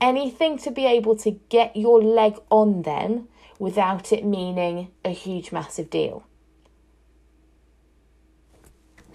anything 0.00 0.56
to 0.58 0.70
be 0.70 0.86
able 0.86 1.16
to 1.16 1.32
get 1.48 1.76
your 1.76 2.02
leg 2.02 2.36
on 2.50 2.82
them 2.82 3.28
without 3.58 4.12
it 4.12 4.24
meaning 4.24 4.90
a 5.04 5.10
huge, 5.10 5.52
massive 5.52 5.90
deal. 5.90 6.24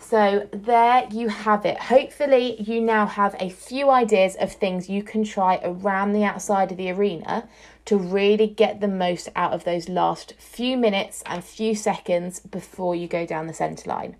So, 0.09 0.49
there 0.51 1.07
you 1.11 1.27
have 1.27 1.67
it. 1.67 1.77
Hopefully, 1.77 2.59
you 2.59 2.81
now 2.81 3.05
have 3.05 3.35
a 3.39 3.51
few 3.51 3.91
ideas 3.91 4.35
of 4.39 4.51
things 4.51 4.89
you 4.89 5.03
can 5.03 5.23
try 5.23 5.59
around 5.63 6.13
the 6.13 6.23
outside 6.23 6.71
of 6.71 6.77
the 6.77 6.89
arena 6.89 7.47
to 7.85 7.95
really 7.95 8.47
get 8.47 8.81
the 8.81 8.87
most 8.87 9.29
out 9.35 9.53
of 9.53 9.65
those 9.65 9.87
last 9.87 10.33
few 10.39 10.77
minutes 10.77 11.21
and 11.27 11.43
few 11.43 11.75
seconds 11.75 12.39
before 12.39 12.95
you 12.95 13.07
go 13.07 13.23
down 13.23 13.45
the 13.45 13.53
centre 13.53 13.87
line. 13.87 14.15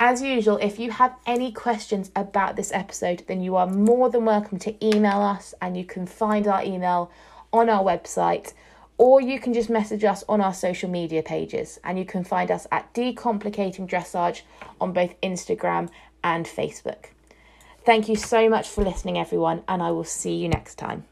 As 0.00 0.22
usual, 0.22 0.56
if 0.62 0.78
you 0.78 0.92
have 0.92 1.14
any 1.26 1.52
questions 1.52 2.10
about 2.16 2.56
this 2.56 2.72
episode, 2.72 3.22
then 3.28 3.42
you 3.42 3.54
are 3.54 3.66
more 3.66 4.08
than 4.08 4.24
welcome 4.24 4.58
to 4.60 4.82
email 4.82 5.20
us, 5.20 5.54
and 5.60 5.76
you 5.76 5.84
can 5.84 6.06
find 6.06 6.46
our 6.46 6.64
email 6.64 7.10
on 7.52 7.68
our 7.68 7.84
website 7.84 8.54
or 8.98 9.20
you 9.20 9.38
can 9.38 9.52
just 9.52 9.68
message 9.68 10.04
us 10.04 10.24
on 10.28 10.40
our 10.40 10.54
social 10.54 10.88
media 10.88 11.22
pages 11.22 11.78
and 11.84 11.98
you 11.98 12.04
can 12.04 12.24
find 12.24 12.50
us 12.50 12.66
at 12.72 12.92
Decomplicating 12.94 13.88
Dressage 13.88 14.42
on 14.80 14.92
both 14.92 15.20
Instagram 15.20 15.88
and 16.24 16.46
Facebook. 16.46 17.06
Thank 17.84 18.08
you 18.08 18.16
so 18.16 18.48
much 18.48 18.68
for 18.68 18.82
listening, 18.82 19.18
everyone, 19.18 19.62
and 19.68 19.82
I 19.82 19.92
will 19.92 20.04
see 20.04 20.34
you 20.34 20.48
next 20.48 20.76
time. 20.76 21.04